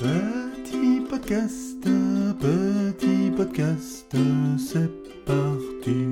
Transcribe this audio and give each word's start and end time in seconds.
Petit 0.00 1.02
podcast, 1.10 1.84
petit 2.40 3.30
podcast, 3.36 4.16
c'est 4.56 4.90
parti. 5.26 6.06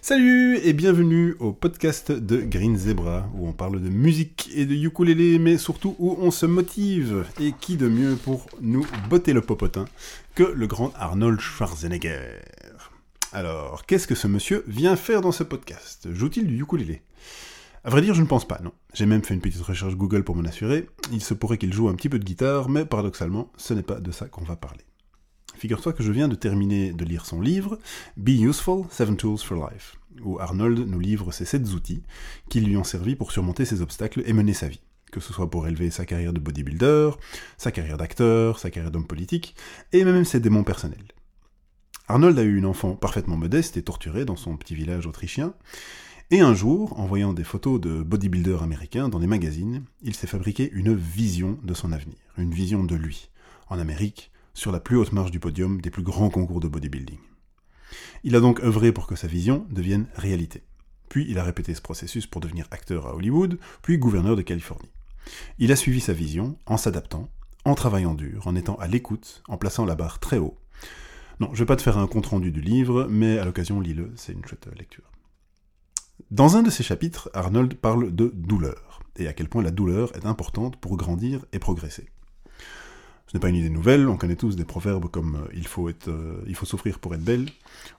Salut 0.00 0.58
et 0.58 0.72
bienvenue 0.74 1.34
au 1.40 1.50
podcast 1.50 2.12
de 2.12 2.36
Green 2.36 2.76
Zebra, 2.76 3.28
où 3.34 3.48
on 3.48 3.52
parle 3.52 3.82
de 3.82 3.88
musique 3.88 4.48
et 4.54 4.64
de 4.64 4.76
ukulélé, 4.76 5.40
mais 5.40 5.58
surtout 5.58 5.96
où 5.98 6.16
on 6.20 6.30
se 6.30 6.46
motive. 6.46 7.26
Et 7.40 7.52
qui 7.60 7.76
de 7.76 7.88
mieux 7.88 8.14
pour 8.14 8.46
nous 8.60 8.86
botter 9.08 9.32
le 9.32 9.40
popotin 9.40 9.86
que 10.36 10.44
le 10.44 10.68
grand 10.68 10.92
Arnold 10.94 11.40
Schwarzenegger? 11.40 12.38
Alors, 13.32 13.86
qu'est-ce 13.86 14.06
que 14.06 14.14
ce 14.14 14.28
monsieur 14.28 14.62
vient 14.68 14.94
faire 14.94 15.20
dans 15.20 15.32
ce 15.32 15.42
podcast? 15.42 16.06
Joue-t-il 16.12 16.46
du 16.46 16.62
ukulélé? 16.62 17.02
À 17.82 17.90
vrai 17.90 18.02
dire, 18.02 18.14
je 18.14 18.20
ne 18.20 18.26
pense 18.26 18.46
pas, 18.46 18.60
non. 18.62 18.72
J'ai 18.92 19.06
même 19.06 19.22
fait 19.22 19.34
une 19.34 19.40
petite 19.40 19.62
recherche 19.62 19.96
Google 19.96 20.22
pour 20.22 20.36
m'en 20.36 20.44
assurer. 20.44 20.88
Il 21.12 21.22
se 21.22 21.34
pourrait 21.34 21.58
qu'il 21.58 21.72
joue 21.72 21.88
un 21.88 21.94
petit 21.94 22.08
peu 22.08 22.18
de 22.18 22.24
guitare, 22.24 22.68
mais 22.68 22.84
paradoxalement, 22.84 23.50
ce 23.56 23.72
n'est 23.72 23.82
pas 23.82 24.00
de 24.00 24.10
ça 24.10 24.26
qu'on 24.26 24.44
va 24.44 24.56
parler. 24.56 24.84
Figure-toi 25.56 25.92
que 25.92 26.02
je 26.02 26.12
viens 26.12 26.28
de 26.28 26.34
terminer 26.34 26.92
de 26.92 27.04
lire 27.04 27.26
son 27.26 27.40
livre, 27.40 27.78
Be 28.16 28.30
Useful, 28.30 28.84
Seven 28.90 29.16
Tools 29.16 29.38
for 29.38 29.68
Life, 29.70 29.96
où 30.22 30.38
Arnold 30.38 30.78
nous 30.78 31.00
livre 31.00 31.32
ses 31.32 31.44
sept 31.44 31.68
outils 31.72 32.02
qui 32.48 32.60
lui 32.60 32.76
ont 32.76 32.84
servi 32.84 33.16
pour 33.16 33.32
surmonter 33.32 33.64
ses 33.64 33.82
obstacles 33.82 34.22
et 34.26 34.32
mener 34.32 34.54
sa 34.54 34.68
vie, 34.68 34.80
que 35.10 35.20
ce 35.20 35.32
soit 35.32 35.50
pour 35.50 35.66
élever 35.66 35.90
sa 35.90 36.04
carrière 36.04 36.32
de 36.32 36.40
bodybuilder, 36.40 37.10
sa 37.58 37.72
carrière 37.72 37.98
d'acteur, 37.98 38.58
sa 38.58 38.70
carrière 38.70 38.90
d'homme 38.90 39.06
politique, 39.06 39.54
et 39.92 40.04
même 40.04 40.24
ses 40.24 40.40
démons 40.40 40.64
personnels. 40.64 41.12
Arnold 42.08 42.38
a 42.38 42.42
eu 42.42 42.56
une 42.56 42.66
enfant 42.66 42.94
parfaitement 42.94 43.36
modeste 43.36 43.76
et 43.76 43.82
torturée 43.82 44.24
dans 44.24 44.36
son 44.36 44.56
petit 44.56 44.74
village 44.74 45.06
autrichien, 45.06 45.54
et 46.32 46.40
un 46.40 46.54
jour, 46.54 46.98
en 46.98 47.06
voyant 47.06 47.32
des 47.32 47.42
photos 47.42 47.80
de 47.80 48.02
bodybuilders 48.02 48.62
américains 48.62 49.08
dans 49.08 49.18
des 49.18 49.26
magazines, 49.26 49.82
il 50.02 50.14
s'est 50.14 50.28
fabriqué 50.28 50.70
une 50.72 50.94
vision 50.94 51.58
de 51.64 51.74
son 51.74 51.90
avenir, 51.90 52.18
une 52.38 52.54
vision 52.54 52.84
de 52.84 52.94
lui, 52.94 53.30
en 53.68 53.80
Amérique, 53.80 54.30
sur 54.54 54.70
la 54.70 54.78
plus 54.78 54.96
haute 54.96 55.12
marche 55.12 55.32
du 55.32 55.40
podium 55.40 55.80
des 55.80 55.90
plus 55.90 56.04
grands 56.04 56.30
concours 56.30 56.60
de 56.60 56.68
bodybuilding. 56.68 57.18
Il 58.22 58.36
a 58.36 58.40
donc 58.40 58.60
œuvré 58.60 58.92
pour 58.92 59.08
que 59.08 59.16
sa 59.16 59.26
vision 59.26 59.66
devienne 59.70 60.06
réalité. 60.14 60.62
Puis 61.08 61.26
il 61.28 61.36
a 61.38 61.42
répété 61.42 61.74
ce 61.74 61.80
processus 61.80 62.28
pour 62.28 62.40
devenir 62.40 62.68
acteur 62.70 63.08
à 63.08 63.14
Hollywood, 63.16 63.58
puis 63.82 63.98
gouverneur 63.98 64.36
de 64.36 64.42
Californie. 64.42 64.90
Il 65.58 65.72
a 65.72 65.76
suivi 65.76 66.00
sa 66.00 66.12
vision 66.12 66.56
en 66.66 66.76
s'adaptant, 66.76 67.28
en 67.64 67.74
travaillant 67.74 68.14
dur, 68.14 68.46
en 68.46 68.54
étant 68.54 68.76
à 68.76 68.86
l'écoute, 68.86 69.42
en 69.48 69.56
plaçant 69.56 69.84
la 69.84 69.96
barre 69.96 70.20
très 70.20 70.38
haut. 70.38 70.56
Non, 71.40 71.50
je 71.54 71.58
vais 71.58 71.66
pas 71.66 71.76
te 71.76 71.82
faire 71.82 71.98
un 71.98 72.06
compte-rendu 72.06 72.52
du 72.52 72.60
livre, 72.60 73.08
mais 73.10 73.38
à 73.38 73.44
l'occasion, 73.44 73.80
lis-le, 73.80 74.12
c'est 74.14 74.32
une 74.32 74.44
chouette 74.44 74.68
lecture. 74.78 75.10
Dans 76.30 76.56
un 76.56 76.62
de 76.62 76.70
ses 76.70 76.82
chapitres, 76.82 77.30
Arnold 77.34 77.74
parle 77.74 78.14
de 78.14 78.32
douleur, 78.34 79.00
et 79.16 79.26
à 79.26 79.32
quel 79.32 79.48
point 79.48 79.62
la 79.62 79.70
douleur 79.70 80.14
est 80.16 80.26
importante 80.26 80.76
pour 80.76 80.96
grandir 80.96 81.44
et 81.52 81.58
progresser. 81.58 82.08
Ce 83.26 83.36
n'est 83.36 83.40
pas 83.40 83.48
une 83.48 83.56
idée 83.56 83.70
nouvelle, 83.70 84.08
on 84.08 84.16
connaît 84.16 84.36
tous 84.36 84.56
des 84.56 84.64
proverbes 84.64 85.08
comme 85.08 85.36
euh, 85.36 85.54
il, 85.54 85.66
faut 85.66 85.88
être, 85.88 86.08
euh, 86.08 86.42
il 86.48 86.56
faut 86.56 86.66
souffrir 86.66 86.98
pour 86.98 87.14
être 87.14 87.22
belle 87.22 87.46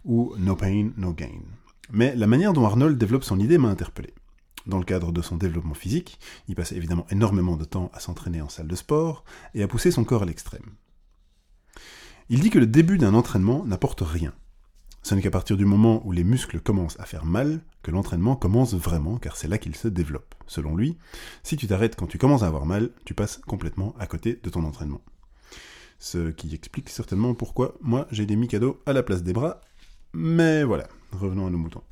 ou 0.03 0.33
No 0.38 0.58
pain, 0.58 0.91
no 0.97 1.13
gain. 1.13 1.39
Mais 1.89 2.16
la 2.16 2.28
manière 2.28 2.53
dont 2.53 2.66
Arnold 2.66 2.97
développe 2.97 3.23
son 3.23 3.39
idée 3.39 3.58
m'a 3.58 3.69
interpellé. 3.69 4.13
Dans 4.67 4.78
le 4.78 4.83
cadre 4.83 5.11
de 5.11 5.22
son 5.22 5.38
développement 5.38 5.73
physique, 5.73 6.19
il 6.47 6.56
passe 6.56 6.73
évidemment 6.73 7.08
énormément 7.09 7.56
de 7.56 7.63
temps 7.63 7.89
à 7.94 8.00
s'entraîner 8.00 8.41
en 8.41 8.50
salle 8.50 8.67
de 8.67 8.75
sport 8.75 9.23
et 9.53 9.63
à 9.63 9.67
pousser 9.67 9.89
son 9.89 10.03
corps 10.03 10.23
à 10.23 10.25
l'extrême. 10.25 10.66
Il 12.30 12.41
dit 12.41 12.50
que 12.50 12.59
le 12.59 12.67
début 12.67 12.97
d'un 12.97 13.13
entraînement 13.13 13.66
n'apporte 13.66 14.02
rien, 14.02 14.33
ce 15.03 15.16
n'est 15.16 15.21
qu'à 15.21 15.31
partir 15.31 15.57
du 15.57 15.66
moment 15.66 16.05
où 16.05 16.11
les 16.11 16.23
muscles 16.23 16.59
commencent 16.59 16.99
à 16.99 17.05
faire 17.05 17.25
mal 17.25 17.61
que 17.81 17.91
l'entraînement 17.91 18.35
commence 18.35 18.75
vraiment, 18.75 19.17
car 19.17 19.35
c'est 19.35 19.47
là 19.47 19.57
qu'il 19.57 19.75
se 19.75 19.88
développe. 19.88 20.35
Selon 20.45 20.75
lui, 20.75 20.97
si 21.44 21.57
tu 21.57 21.67
t'arrêtes 21.67 21.95
quand 21.95 22.07
tu 22.07 22.19
commences 22.19 22.44
à 22.44 22.47
avoir 22.47 22.66
mal, 22.66 22.91
tu 23.03 23.13
passes 23.13 23.38
complètement 23.47 23.95
à 23.99 24.05
côté 24.05 24.39
de 24.41 24.49
ton 24.49 24.63
entraînement. 24.63 25.02
Ce 25.97 26.29
qui 26.31 26.53
explique 26.53 26.89
certainement 26.89 27.33
pourquoi 27.33 27.75
moi 27.81 28.07
j'ai 28.11 28.25
des 28.25 28.35
Mikado 28.35 28.81
à 28.85 28.94
la 28.94 29.03
place 29.03 29.23
des 29.23 29.34
bras. 29.34 29.61
Mais 30.13 30.63
voilà, 30.63 30.88
revenons 31.11 31.47
à 31.47 31.50
nos 31.50 31.57
moutons. 31.57 31.84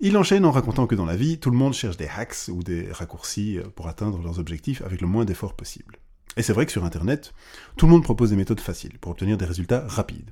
Il 0.00 0.16
enchaîne 0.16 0.44
en 0.44 0.50
racontant 0.50 0.86
que 0.86 0.94
dans 0.94 1.06
la 1.06 1.16
vie, 1.16 1.38
tout 1.38 1.50
le 1.50 1.56
monde 1.56 1.72
cherche 1.72 1.96
des 1.96 2.08
hacks 2.08 2.48
ou 2.48 2.62
des 2.62 2.92
raccourcis 2.92 3.58
pour 3.74 3.88
atteindre 3.88 4.20
leurs 4.22 4.38
objectifs 4.38 4.82
avec 4.82 5.00
le 5.00 5.06
moins 5.06 5.24
d'efforts 5.24 5.54
possible. 5.54 5.96
Et 6.36 6.42
c'est 6.42 6.52
vrai 6.52 6.66
que 6.66 6.72
sur 6.72 6.84
Internet, 6.84 7.32
tout 7.76 7.86
le 7.86 7.92
monde 7.92 8.02
propose 8.02 8.30
des 8.30 8.36
méthodes 8.36 8.60
faciles 8.60 8.98
pour 8.98 9.12
obtenir 9.12 9.38
des 9.38 9.44
résultats 9.44 9.84
rapides 9.86 10.30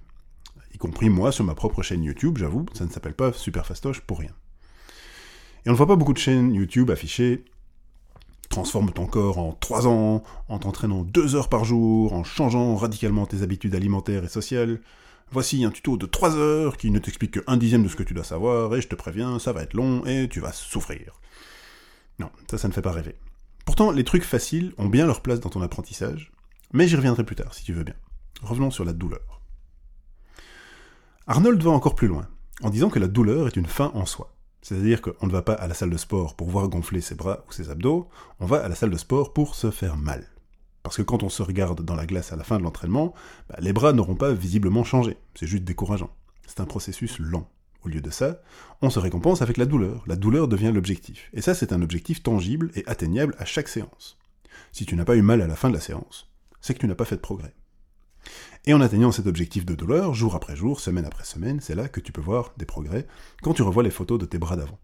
y 0.75 0.79
compris 0.79 1.09
moi 1.09 1.33
sur 1.33 1.45
ma 1.45 1.55
propre 1.55 1.83
chaîne 1.83 2.03
YouTube, 2.03 2.39
j'avoue, 2.39 2.67
ça 2.75 2.85
ne 2.85 2.91
s'appelle 2.91 3.15
pas 3.15 3.33
Super 3.33 3.67
Fastoche 3.67 4.01
pour 4.01 4.19
rien. 4.19 4.33
Et 5.65 5.69
on 5.69 5.73
ne 5.73 5.77
voit 5.77 5.87
pas 5.87 5.97
beaucoup 5.97 6.13
de 6.13 6.19
chaînes 6.19 6.55
YouTube 6.55 6.91
affichées 6.91 7.45
transforme 8.53 8.93
ton 8.93 9.07
corps 9.07 9.39
en 9.39 9.53
3 9.53 9.89
ans, 9.89 10.23
en 10.49 10.59
t'entraînant 10.59 11.03
2 11.03 11.35
heures 11.35 11.49
par 11.49 11.65
jour, 11.65 12.13
en 12.13 12.23
changeant 12.23 12.77
radicalement 12.77 13.27
tes 13.27 13.43
habitudes 13.43 13.75
alimentaires 13.75 14.25
et 14.25 14.29
sociales. 14.29 14.81
Voici 15.33 15.65
un 15.65 15.71
tuto 15.71 15.97
de 15.97 16.07
3 16.07 16.37
heures 16.37 16.77
qui 16.77 16.91
ne 16.91 16.99
t'explique 16.99 17.33
que 17.33 17.41
un 17.47 17.57
dixième 17.57 17.83
de 17.83 17.89
ce 17.89 17.97
que 17.97 18.03
tu 18.03 18.15
dois 18.15 18.25
savoir, 18.25 18.75
et 18.77 18.83
je 18.83 18.89
te 18.89 18.95
préviens, 18.95 19.39
ça 19.39 19.53
va 19.53 19.63
être 19.63 19.75
long 19.75 20.05
et 20.05 20.29
tu 20.29 20.41
vas 20.41 20.53
souffrir. 20.53 21.15
Non, 22.19 22.31
ça, 22.51 22.59
ça 22.59 22.69
ne 22.69 22.73
fait 22.73 22.83
pas 22.83 22.93
rêver. 22.93 23.17
Pourtant, 23.65 23.91
les 23.91 24.05
trucs 24.05 24.25
faciles 24.25 24.75
ont 24.77 24.89
bien 24.89 25.07
leur 25.07 25.23
place 25.23 25.41
dans 25.41 25.49
ton 25.49 25.63
apprentissage, 25.63 26.31
mais 26.73 26.87
j'y 26.87 26.97
reviendrai 26.97 27.25
plus 27.25 27.37
tard, 27.37 27.55
si 27.55 27.65
tu 27.65 27.73
veux 27.73 27.85
bien. 27.85 27.97
Revenons 28.43 28.71
sur 28.71 28.85
la 28.85 28.93
douleur. 28.93 29.42
Arnold 31.33 31.63
va 31.63 31.71
encore 31.71 31.95
plus 31.95 32.09
loin, 32.09 32.29
en 32.61 32.69
disant 32.69 32.91
que 32.91 32.99
la 32.99 33.09
douleur 33.09 33.47
est 33.47 33.57
une 33.57 33.65
fin 33.65 33.91
en 33.95 34.05
soi. 34.05 34.35
C'est-à-dire 34.61 35.01
qu'on 35.01 35.27
ne 35.27 35.33
va 35.33 35.41
pas 35.41 35.55
à 35.55 35.67
la 35.67 35.73
salle 35.73 35.89
de 35.89 35.97
sport 35.97 36.37
pour 36.37 36.51
voir 36.51 36.69
gonfler 36.69 37.01
ses 37.01 37.15
bras 37.15 37.43
ou 37.49 37.53
ses 37.53 37.71
abdos, 37.71 38.07
on 38.39 38.45
va 38.45 38.63
à 38.63 38.69
la 38.69 38.75
salle 38.75 38.91
de 38.91 38.99
sport 38.99 39.33
pour 39.33 39.55
se 39.55 39.71
faire 39.71 39.97
mal. 39.97 40.27
Parce 40.83 40.99
que 40.99 41.03
quand 41.03 41.23
on 41.23 41.31
se 41.31 41.43
regarde 41.43 41.81
dans 41.81 41.95
la 41.95 42.05
glace 42.05 42.35
à 42.35 42.37
la 42.37 42.45
fin 42.45 42.59
de 42.59 42.63
l'entraînement, 42.63 43.15
bah, 43.49 43.57
les 43.61 43.73
bras 43.73 43.95
n'auront 43.95 44.15
pas 44.15 44.35
visiblement 44.35 44.85
changé, 44.85 45.17
c'est 45.35 45.47
juste 45.47 45.65
décourageant. 45.65 46.11
C'est 46.47 46.61
un 46.61 46.67
processus 46.67 47.19
lent. 47.19 47.49
Au 47.83 47.89
lieu 47.89 48.03
de 48.03 48.11
ça, 48.11 48.43
on 48.83 48.91
se 48.91 48.99
récompense 48.99 49.41
avec 49.41 49.57
la 49.57 49.65
douleur. 49.65 50.05
La 50.07 50.17
douleur 50.17 50.49
devient 50.49 50.73
l'objectif. 50.75 51.31
Et 51.33 51.41
ça, 51.41 51.55
c'est 51.55 51.73
un 51.73 51.81
objectif 51.81 52.23
tangible 52.23 52.71
et 52.75 52.87
atteignable 52.87 53.35
à 53.39 53.47
chaque 53.47 53.69
séance. 53.69 54.19
Si 54.71 54.85
tu 54.85 54.97
n'as 54.97 55.07
pas 55.07 55.17
eu 55.17 55.23
mal 55.23 55.41
à 55.41 55.47
la 55.47 55.57
fin 55.57 55.71
de 55.71 55.75
la 55.75 55.81
séance, 55.81 56.31
c'est 56.61 56.75
que 56.75 56.81
tu 56.81 56.87
n'as 56.87 56.95
pas 56.95 57.07
fait 57.07 57.17
de 57.17 57.23
progrès. 57.23 57.55
Et 58.65 58.75
en 58.75 58.81
atteignant 58.81 59.13
cet 59.13 59.27
objectif 59.27 59.67
de 59.67 59.75
douleur, 59.75 60.15
jour 60.15 60.35
après 60.35 60.55
jour, 60.55 60.81
semaine 60.81 61.05
après 61.05 61.25
semaine, 61.25 61.61
c'est 61.61 61.75
là 61.75 61.89
que 61.89 62.01
tu 62.01 62.13
peux 62.13 62.21
voir 62.21 62.53
des 62.57 62.67
progrès 62.67 63.07
quand 63.43 63.55
tu 63.55 63.63
revois 63.63 63.83
les 63.83 63.91
photos 63.91 64.19
de 64.19 64.27
tes 64.27 64.39
bras 64.39 64.57
d'avant. 64.57 64.79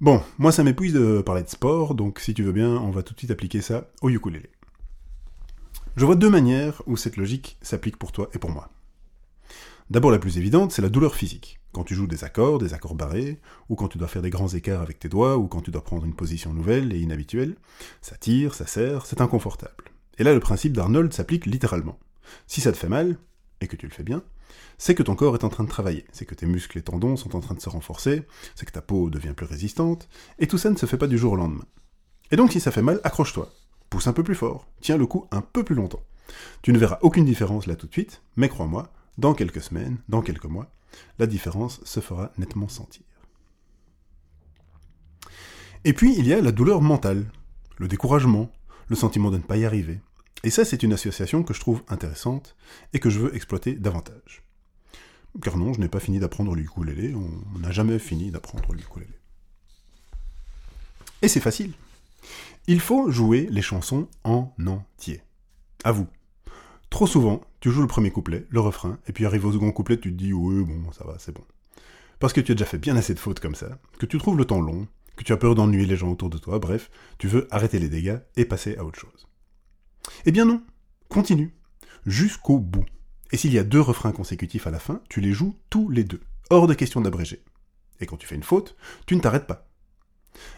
Bon, 0.00 0.22
moi 0.38 0.50
ça 0.50 0.64
m'épuise 0.64 0.94
de 0.94 1.20
parler 1.20 1.42
de 1.42 1.48
sport, 1.48 1.94
donc 1.94 2.18
si 2.18 2.34
tu 2.34 2.42
veux 2.42 2.52
bien, 2.52 2.70
on 2.70 2.90
va 2.90 3.02
tout 3.02 3.14
de 3.14 3.18
suite 3.18 3.30
appliquer 3.30 3.60
ça 3.60 3.90
au 4.00 4.08
ukulélé. 4.08 4.50
Je 5.94 6.06
vois 6.06 6.16
deux 6.16 6.30
manières 6.30 6.82
où 6.86 6.96
cette 6.96 7.18
logique 7.18 7.58
s'applique 7.60 7.98
pour 7.98 8.12
toi 8.12 8.30
et 8.32 8.38
pour 8.38 8.50
moi. 8.50 8.70
D'abord 9.90 10.10
la 10.10 10.18
plus 10.18 10.38
évidente, 10.38 10.72
c'est 10.72 10.80
la 10.80 10.88
douleur 10.88 11.14
physique. 11.14 11.60
Quand 11.72 11.84
tu 11.84 11.94
joues 11.94 12.06
des 12.06 12.24
accords, 12.24 12.58
des 12.58 12.72
accords 12.72 12.94
barrés, 12.94 13.40
ou 13.68 13.76
quand 13.76 13.88
tu 13.88 13.98
dois 13.98 14.08
faire 14.08 14.22
des 14.22 14.30
grands 14.30 14.48
écarts 14.48 14.80
avec 14.80 14.98
tes 14.98 15.10
doigts, 15.10 15.36
ou 15.36 15.48
quand 15.48 15.60
tu 15.60 15.70
dois 15.70 15.84
prendre 15.84 16.06
une 16.06 16.14
position 16.14 16.54
nouvelle 16.54 16.94
et 16.94 17.00
inhabituelle, 17.00 17.56
ça 18.00 18.16
tire, 18.16 18.54
ça 18.54 18.66
serre, 18.66 19.04
c'est 19.04 19.20
inconfortable. 19.20 19.91
Et 20.22 20.24
là, 20.24 20.34
le 20.34 20.38
principe 20.38 20.72
d'Arnold 20.72 21.12
s'applique 21.12 21.46
littéralement. 21.46 21.98
Si 22.46 22.60
ça 22.60 22.70
te 22.70 22.76
fait 22.76 22.88
mal, 22.88 23.16
et 23.60 23.66
que 23.66 23.74
tu 23.74 23.88
le 23.88 23.92
fais 23.92 24.04
bien, 24.04 24.22
c'est 24.78 24.94
que 24.94 25.02
ton 25.02 25.16
corps 25.16 25.34
est 25.34 25.42
en 25.42 25.48
train 25.48 25.64
de 25.64 25.68
travailler, 25.68 26.04
c'est 26.12 26.26
que 26.26 26.36
tes 26.36 26.46
muscles 26.46 26.78
et 26.78 26.82
tendons 26.82 27.16
sont 27.16 27.34
en 27.34 27.40
train 27.40 27.56
de 27.56 27.60
se 27.60 27.68
renforcer, 27.68 28.22
c'est 28.54 28.64
que 28.64 28.70
ta 28.70 28.82
peau 28.82 29.10
devient 29.10 29.32
plus 29.36 29.46
résistante, 29.46 30.08
et 30.38 30.46
tout 30.46 30.58
ça 30.58 30.70
ne 30.70 30.76
se 30.76 30.86
fait 30.86 30.96
pas 30.96 31.08
du 31.08 31.18
jour 31.18 31.32
au 31.32 31.36
lendemain. 31.36 31.64
Et 32.30 32.36
donc 32.36 32.52
si 32.52 32.60
ça 32.60 32.70
fait 32.70 32.82
mal, 32.82 33.00
accroche-toi, 33.02 33.52
pousse 33.90 34.06
un 34.06 34.12
peu 34.12 34.22
plus 34.22 34.36
fort, 34.36 34.68
tiens 34.80 34.96
le 34.96 35.06
coup 35.06 35.26
un 35.32 35.40
peu 35.40 35.64
plus 35.64 35.74
longtemps. 35.74 36.04
Tu 36.62 36.72
ne 36.72 36.78
verras 36.78 37.00
aucune 37.02 37.24
différence 37.24 37.66
là 37.66 37.74
tout 37.74 37.88
de 37.88 37.92
suite, 37.92 38.22
mais 38.36 38.48
crois-moi, 38.48 38.92
dans 39.18 39.34
quelques 39.34 39.62
semaines, 39.62 39.98
dans 40.08 40.22
quelques 40.22 40.44
mois, 40.44 40.70
la 41.18 41.26
différence 41.26 41.80
se 41.82 41.98
fera 41.98 42.30
nettement 42.38 42.68
sentir. 42.68 43.02
Et 45.82 45.92
puis 45.92 46.14
il 46.16 46.28
y 46.28 46.32
a 46.32 46.40
la 46.40 46.52
douleur 46.52 46.80
mentale, 46.80 47.26
le 47.78 47.88
découragement, 47.88 48.52
le 48.86 48.94
sentiment 48.94 49.32
de 49.32 49.38
ne 49.38 49.42
pas 49.42 49.56
y 49.56 49.64
arriver. 49.64 49.98
Et 50.44 50.50
ça, 50.50 50.64
c'est 50.64 50.82
une 50.82 50.92
association 50.92 51.42
que 51.42 51.54
je 51.54 51.60
trouve 51.60 51.82
intéressante 51.88 52.56
et 52.92 52.98
que 52.98 53.10
je 53.10 53.20
veux 53.20 53.34
exploiter 53.34 53.74
davantage. 53.74 54.42
Car 55.40 55.56
non, 55.56 55.72
je 55.72 55.80
n'ai 55.80 55.88
pas 55.88 56.00
fini 56.00 56.18
d'apprendre 56.18 56.54
l'ukulélé, 56.54 57.14
on 57.14 57.58
n'a 57.58 57.70
jamais 57.70 57.98
fini 57.98 58.30
d'apprendre 58.30 58.72
l'ukulélé. 58.74 59.18
Et 61.22 61.28
c'est 61.28 61.40
facile. 61.40 61.72
Il 62.66 62.80
faut 62.80 63.10
jouer 63.10 63.48
les 63.50 63.62
chansons 63.62 64.08
en 64.24 64.52
entier. 64.66 65.22
À 65.84 65.92
vous. 65.92 66.06
Trop 66.90 67.06
souvent, 67.06 67.40
tu 67.60 67.70
joues 67.70 67.80
le 67.80 67.86
premier 67.86 68.10
couplet, 68.10 68.44
le 68.50 68.60
refrain, 68.60 68.98
et 69.06 69.12
puis 69.12 69.24
arrive 69.24 69.46
au 69.46 69.52
second 69.52 69.72
couplet, 69.72 69.98
tu 69.98 70.12
te 70.12 70.18
dis 70.18 70.32
oui, 70.32 70.64
bon, 70.64 70.92
ça 70.92 71.04
va, 71.04 71.16
c'est 71.18 71.32
bon. 71.32 71.44
Parce 72.18 72.32
que 72.32 72.40
tu 72.40 72.52
as 72.52 72.54
déjà 72.54 72.66
fait 72.66 72.78
bien 72.78 72.96
assez 72.96 73.14
de 73.14 73.18
fautes 73.18 73.40
comme 73.40 73.54
ça, 73.54 73.78
que 73.98 74.06
tu 74.06 74.18
trouves 74.18 74.36
le 74.36 74.44
temps 74.44 74.60
long, 74.60 74.86
que 75.16 75.24
tu 75.24 75.32
as 75.32 75.36
peur 75.36 75.54
d'ennuyer 75.54 75.86
les 75.86 75.96
gens 75.96 76.10
autour 76.10 76.28
de 76.28 76.38
toi, 76.38 76.58
bref, 76.58 76.90
tu 77.18 77.28
veux 77.28 77.48
arrêter 77.50 77.78
les 77.78 77.88
dégâts 77.88 78.18
et 78.36 78.44
passer 78.44 78.76
à 78.76 78.84
autre 78.84 78.98
chose. 78.98 79.26
Eh 80.24 80.32
bien 80.32 80.44
non, 80.44 80.62
continue, 81.08 81.54
jusqu'au 82.06 82.58
bout. 82.58 82.84
Et 83.32 83.36
s'il 83.36 83.52
y 83.52 83.58
a 83.58 83.64
deux 83.64 83.80
refrains 83.80 84.12
consécutifs 84.12 84.66
à 84.66 84.70
la 84.70 84.78
fin, 84.78 85.00
tu 85.08 85.20
les 85.20 85.32
joues 85.32 85.56
tous 85.70 85.88
les 85.88 86.04
deux. 86.04 86.20
Hors 86.50 86.66
de 86.66 86.74
question 86.74 87.00
d'abréger. 87.00 87.42
Et 88.00 88.06
quand 88.06 88.16
tu 88.16 88.26
fais 88.26 88.34
une 88.34 88.42
faute, 88.42 88.76
tu 89.06 89.16
ne 89.16 89.20
t'arrêtes 89.20 89.46
pas. 89.46 89.68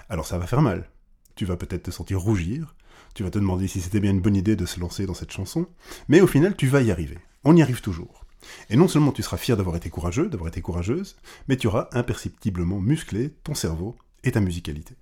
Alors 0.09 0.27
ça 0.27 0.39
va 0.39 0.47
faire 0.47 0.63
mal. 0.63 0.91
Tu 1.35 1.45
vas 1.45 1.57
peut-être 1.57 1.85
te 1.85 1.91
sentir 1.91 2.21
rougir, 2.21 2.75
tu 3.15 3.23
vas 3.23 3.31
te 3.31 3.39
demander 3.39 3.69
si 3.69 3.81
c'était 3.81 4.01
bien 4.01 4.11
une 4.11 4.21
bonne 4.21 4.37
idée 4.37 4.57
de 4.57 4.67
se 4.67 4.81
lancer 4.81 5.07
dans 5.07 5.15
cette 5.15 5.33
chanson, 5.33 5.67
mais 6.09 6.21
au 6.21 6.27
final 6.27 6.57
tu 6.57 6.67
vas 6.67 6.83
y 6.83 6.91
arriver. 6.91 7.19
On 7.45 7.57
y 7.57 7.63
arrive 7.63 7.81
toujours. 7.81 8.25
Et 8.71 8.77
non 8.77 8.89
seulement 8.89 9.13
tu 9.13 9.23
seras 9.23 9.37
fier 9.37 9.57
d'avoir 9.57 9.77
été 9.77 9.91
courageux, 9.91 10.29
d'avoir 10.29 10.49
été 10.49 10.61
courageuse, 10.61 11.17
mais 11.49 11.57
tu 11.57 11.67
auras 11.67 11.89
imperceptiblement 11.93 12.81
musclé 12.81 13.31
ton 13.43 13.55
cerveau 13.55 13.97
et 14.23 14.33
ta 14.33 14.41
musicalité. 14.41 14.97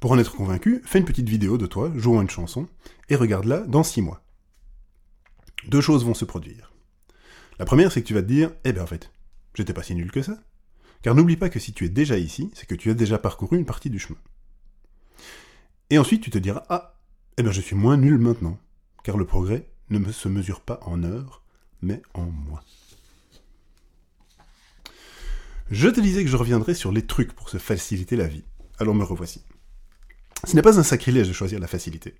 Pour 0.00 0.12
en 0.12 0.18
être 0.18 0.34
convaincu, 0.34 0.82
fais 0.84 0.98
une 0.98 1.04
petite 1.04 1.28
vidéo 1.28 1.58
de 1.58 1.66
toi 1.66 1.90
jouant 1.94 2.22
une 2.22 2.30
chanson 2.30 2.68
et 3.08 3.16
regarde-la 3.16 3.60
dans 3.60 3.82
6 3.82 4.02
mois. 4.02 4.22
Deux 5.68 5.80
choses 5.80 6.04
vont 6.04 6.14
se 6.14 6.24
produire. 6.24 6.72
La 7.58 7.64
première, 7.64 7.90
c'est 7.90 8.02
que 8.02 8.06
tu 8.06 8.14
vas 8.14 8.22
te 8.22 8.28
dire, 8.28 8.52
eh 8.64 8.72
ben 8.72 8.82
en 8.82 8.86
fait, 8.86 9.10
j'étais 9.54 9.72
pas 9.72 9.82
si 9.82 9.94
nul 9.94 10.12
que 10.12 10.22
ça. 10.22 10.38
Car 11.02 11.14
n'oublie 11.14 11.36
pas 11.36 11.48
que 11.48 11.58
si 11.58 11.72
tu 11.72 11.84
es 11.84 11.88
déjà 11.88 12.18
ici, 12.18 12.50
c'est 12.54 12.66
que 12.66 12.74
tu 12.74 12.90
as 12.90 12.94
déjà 12.94 13.18
parcouru 13.18 13.56
une 13.56 13.64
partie 13.64 13.90
du 13.90 13.98
chemin. 13.98 14.18
Et 15.90 15.98
ensuite, 15.98 16.22
tu 16.22 16.30
te 16.30 16.38
diras, 16.38 16.64
ah, 16.68 16.98
eh 17.38 17.42
ben 17.42 17.52
je 17.52 17.60
suis 17.60 17.76
moins 17.76 17.96
nul 17.96 18.18
maintenant. 18.18 18.58
Car 19.02 19.16
le 19.16 19.24
progrès 19.24 19.66
ne 19.88 20.12
se 20.12 20.28
mesure 20.28 20.60
pas 20.60 20.80
en 20.82 21.04
heures, 21.04 21.42
mais 21.80 22.02
en 22.12 22.26
mois. 22.26 22.64
Je 25.70 25.88
te 25.88 26.00
disais 26.00 26.22
que 26.22 26.30
je 26.30 26.36
reviendrai 26.36 26.74
sur 26.74 26.92
les 26.92 27.06
trucs 27.06 27.32
pour 27.32 27.48
se 27.48 27.58
faciliter 27.58 28.16
la 28.16 28.26
vie. 28.26 28.44
Alors 28.78 28.94
me 28.94 29.04
revoici. 29.04 29.42
Ce 30.44 30.54
n'est 30.54 30.62
pas 30.62 30.78
un 30.78 30.82
sacrilège 30.82 31.28
de 31.28 31.32
choisir 31.32 31.58
la 31.58 31.66
facilité. 31.66 32.14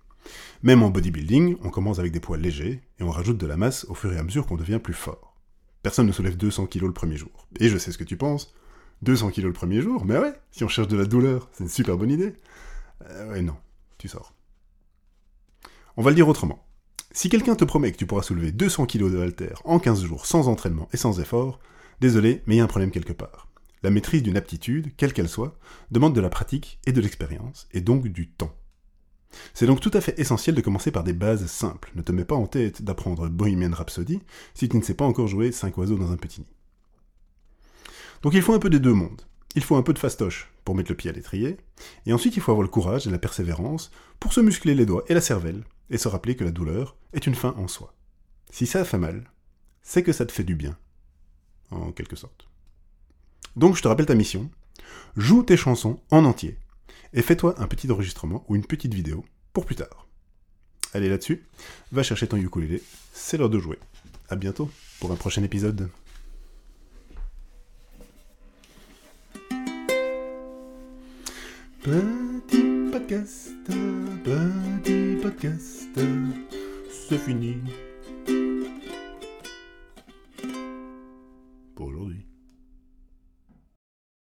Même 0.63 0.83
en 0.83 0.91
bodybuilding, 0.91 1.57
on 1.63 1.71
commence 1.71 1.99
avec 1.99 2.13
des 2.13 2.21
poids 2.21 2.37
légers 2.37 2.83
et 2.99 3.03
on 3.03 3.11
rajoute 3.11 3.39
de 3.39 3.47
la 3.47 3.57
masse 3.57 3.85
au 3.89 3.95
fur 3.95 4.13
et 4.13 4.19
à 4.19 4.23
mesure 4.23 4.47
qu'on 4.47 4.57
devient 4.57 4.81
plus 4.83 4.95
fort. 4.95 5.37
Personne 5.83 6.07
ne 6.07 6.13
soulève 6.13 6.37
200 6.37 6.67
kg 6.67 6.83
le 6.83 6.93
premier 6.93 7.17
jour. 7.17 7.47
Et 7.61 7.69
je 7.69 7.79
sais 7.79 7.93
ce 7.93 7.99
que 7.99 8.05
tu 8.05 8.17
penses. 8.17 8.55
200 9.03 9.31
kg 9.31 9.45
le 9.45 9.53
premier 9.53 9.83
jour 9.83 10.05
Mais 10.05 10.19
ouais, 10.19 10.33
si 10.51 10.65
on 10.65 10.69
cherche 10.69 10.89
de 10.89 10.97
la 10.97 11.05
douleur, 11.05 11.49
c'est 11.53 11.65
une 11.65 11.71
super 11.71 11.97
bonne 11.97 12.11
idée. 12.11 12.35
Euh, 13.09 13.31
ouais, 13.31 13.43
non, 13.43 13.57
tu 13.99 14.09
sors. 14.09 14.35
On 15.97 16.03
va 16.03 16.11
le 16.11 16.17
dire 16.17 16.29
autrement. 16.29 16.67
Si 17.13 17.29
quelqu'un 17.29 17.55
te 17.55 17.65
promet 17.65 17.93
que 17.93 17.97
tu 17.97 18.07
pourras 18.07 18.23
soulever 18.23 18.53
200 18.53 18.87
kg 18.87 19.11
de 19.11 19.21
halter 19.21 19.55
en 19.65 19.79
15 19.79 20.05
jours 20.05 20.27
sans 20.27 20.49
entraînement 20.49 20.89
et 20.93 20.97
sans 20.97 21.21
effort, 21.21 21.61
désolé, 22.01 22.43
mais 22.47 22.57
il 22.57 22.59
y 22.59 22.61
a 22.61 22.65
un 22.65 22.69
problème 22.69 22.91
quelque 22.91 23.13
part. 23.13 23.46
La 23.83 23.91
maîtrise 23.91 24.23
d'une 24.23 24.37
aptitude, 24.37 24.95
quelle 24.97 25.13
qu'elle 25.13 25.29
soit, 25.29 25.59
demande 25.91 26.15
de 26.15 26.21
la 26.21 26.29
pratique 26.29 26.81
et 26.87 26.93
de 26.93 27.01
l'expérience, 27.01 27.69
et 27.73 27.81
donc 27.81 28.09
du 28.09 28.29
temps. 28.29 28.55
C'est 29.55 29.67
donc 29.67 29.81
tout 29.81 29.91
à 29.93 30.01
fait 30.01 30.19
essentiel 30.19 30.55
de 30.55 30.61
commencer 30.61 30.91
par 30.91 31.05
des 31.05 31.13
bases 31.13 31.47
simples. 31.47 31.93
Ne 31.95 32.03
te 32.03 32.13
mets 32.13 32.25
pas 32.25 32.37
en 32.37 32.47
tête 32.47 32.83
d'apprendre 32.83 33.29
Bohemian 33.29 33.73
Rhapsody 33.73 34.21
si 34.55 34.69
tu 34.69 34.77
ne 34.77 34.83
sais 34.83 34.95
pas 34.95 35.05
encore 35.05 35.29
jouer 35.29 35.53
5 35.53 35.77
oiseaux 35.79 35.99
dans 35.99 36.13
un 36.13 36.17
petit 36.17 36.41
nid. 36.41 36.47
Donc 38.23 38.35
il 38.35 38.43
faut 38.43 38.55
un 38.55 38.59
peu 38.59 38.71
des 38.71 38.81
deux 38.81 38.95
mondes. 38.95 39.23
Il 39.55 39.63
faut 39.63 39.77
un 39.77 39.83
peu 39.83 39.93
de 39.93 39.99
fastoche 39.99 40.53
pour 40.65 40.75
mettre 40.75 40.91
le 40.91 40.97
pied 40.97 41.11
à 41.11 41.13
l'étrier, 41.13 41.57
et 42.07 42.13
ensuite 42.13 42.37
il 42.37 42.43
faut 42.43 42.51
avoir 42.51 42.65
le 42.65 42.69
courage 42.69 43.07
et 43.07 43.11
la 43.11 43.19
persévérance 43.19 43.91
pour 44.21 44.33
se 44.33 44.41
muscler 44.41 44.75
les 44.75 44.85
doigts 44.85 45.05
et 45.09 45.15
la 45.15 45.21
cervelle, 45.21 45.65
et 45.91 45.99
se 45.99 46.09
rappeler 46.09 46.35
que 46.35 46.45
la 46.45 46.51
douleur 46.51 46.97
est 47.13 47.27
une 47.27 47.35
fin 47.35 47.55
en 47.57 47.69
soi. 47.69 47.95
Si 48.51 48.67
ça 48.67 48.85
fait 48.85 48.99
mal, 48.99 49.31
c'est 49.83 50.03
que 50.03 50.13
ça 50.13 50.27
te 50.27 50.33
fait 50.33 50.45
du 50.45 50.57
bien, 50.57 50.77
en 51.71 51.93
quelque 51.93 52.17
sorte. 52.17 52.49
Donc 53.57 53.77
je 53.77 53.83
te 53.83 53.89
rappelle 53.89 54.07
ta 54.07 54.15
mission, 54.15 54.51
joue 55.17 55.43
tes 55.43 55.57
chansons 55.57 56.01
en 56.11 56.25
entier, 56.25 56.59
et 57.13 57.23
fais-toi 57.23 57.55
un 57.59 57.67
petit 57.67 57.91
enregistrement 57.91 58.45
ou 58.49 58.57
une 58.57 58.67
petite 58.67 58.95
vidéo 58.95 59.25
pour 59.53 59.65
plus 59.65 59.77
tard. 59.77 60.07
Allez 60.93 61.09
là-dessus, 61.09 61.47
va 61.93 62.03
chercher 62.03 62.27
ton 62.27 62.37
ukulélé, 62.37 62.83
c'est 63.13 63.37
l'heure 63.37 63.51
de 63.51 63.59
jouer. 63.59 63.79
A 64.29 64.37
bientôt 64.37 64.71
pour 65.01 65.13
un 65.13 65.17
prochain 65.17 65.43
épisode. 65.43 65.89
Petit 71.83 72.91
podcast, 72.91 73.53
petit 74.25 75.17
podcast, 75.23 75.99
c'est 76.91 77.19
fini 77.19 77.59